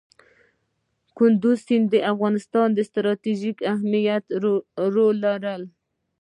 [1.17, 5.55] کندز سیند د افغانستان په ستراتیژیک اهمیت کې رول لري.